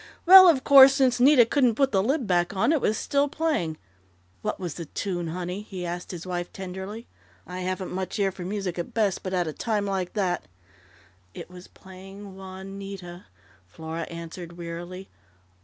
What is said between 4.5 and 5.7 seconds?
was the tune, honey?"